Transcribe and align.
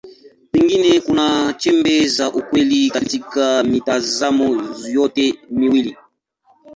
Pengine 0.51 1.01
kuna 1.01 1.53
chembe 1.53 2.07
za 2.07 2.31
ukweli 2.33 2.89
katika 2.89 3.63
mitazamo 3.63 4.63
yote 4.91 5.35
miwili. 5.49 5.97